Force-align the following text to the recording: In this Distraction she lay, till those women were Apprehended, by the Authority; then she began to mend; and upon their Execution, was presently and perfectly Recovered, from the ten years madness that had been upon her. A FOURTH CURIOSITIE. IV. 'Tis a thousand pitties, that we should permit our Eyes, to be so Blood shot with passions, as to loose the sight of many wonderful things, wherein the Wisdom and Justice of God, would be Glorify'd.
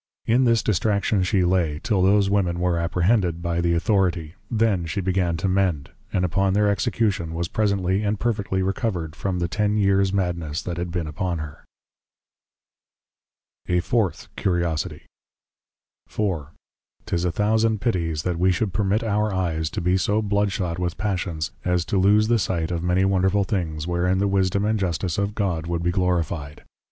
In 0.25 0.45
this 0.45 0.63
Distraction 0.63 1.21
she 1.21 1.43
lay, 1.45 1.79
till 1.83 2.01
those 2.01 2.27
women 2.27 2.59
were 2.59 2.79
Apprehended, 2.79 3.39
by 3.39 3.61
the 3.61 3.75
Authority; 3.75 4.33
then 4.49 4.87
she 4.87 4.99
began 4.99 5.37
to 5.37 5.47
mend; 5.47 5.91
and 6.11 6.25
upon 6.25 6.53
their 6.53 6.67
Execution, 6.67 7.35
was 7.35 7.47
presently 7.47 8.01
and 8.01 8.19
perfectly 8.19 8.63
Recovered, 8.63 9.15
from 9.15 9.37
the 9.37 9.47
ten 9.47 9.77
years 9.77 10.11
madness 10.11 10.63
that 10.63 10.77
had 10.77 10.89
been 10.91 11.05
upon 11.05 11.37
her. 11.37 11.65
A 13.69 13.79
FOURTH 13.79 14.29
CURIOSITIE. 14.37 15.05
IV. 16.09 16.45
'Tis 17.05 17.23
a 17.23 17.31
thousand 17.31 17.79
pitties, 17.79 18.23
that 18.23 18.39
we 18.39 18.51
should 18.51 18.73
permit 18.73 19.03
our 19.03 19.31
Eyes, 19.31 19.69
to 19.69 19.81
be 19.81 19.97
so 19.97 20.19
Blood 20.23 20.51
shot 20.51 20.79
with 20.79 20.97
passions, 20.97 21.51
as 21.63 21.85
to 21.85 21.99
loose 21.99 22.25
the 22.25 22.39
sight 22.39 22.71
of 22.71 22.81
many 22.81 23.05
wonderful 23.05 23.43
things, 23.43 23.85
wherein 23.85 24.17
the 24.17 24.27
Wisdom 24.27 24.65
and 24.65 24.79
Justice 24.79 25.19
of 25.19 25.35
God, 25.35 25.67
would 25.67 25.83
be 25.83 25.91
Glorify'd. 25.91 26.63